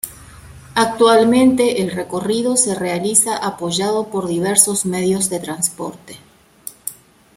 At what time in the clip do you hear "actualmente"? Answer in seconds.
0.73-1.83